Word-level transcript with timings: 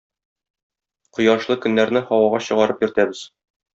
Кояшлы 1.17 1.57
көннәрне 1.67 2.03
һавага 2.09 2.43
чыгарып 2.49 2.85
йөртәбез 2.87 3.23